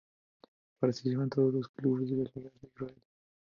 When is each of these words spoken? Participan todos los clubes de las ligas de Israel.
Participan 0.79 1.29
todos 1.29 1.53
los 1.53 1.67
clubes 1.67 2.09
de 2.09 2.15
las 2.23 2.35
ligas 2.35 2.59
de 2.59 2.67
Israel. 2.69 3.03